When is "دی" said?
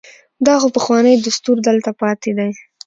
2.37-2.49